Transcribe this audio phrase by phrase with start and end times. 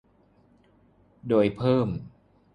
[1.27, 1.87] โดยเพิ่ม